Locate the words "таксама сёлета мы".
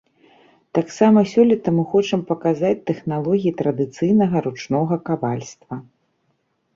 0.77-1.83